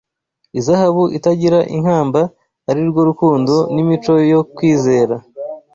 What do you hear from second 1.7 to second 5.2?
inkamba, ari rwo rukundo n’imico yo kwizera.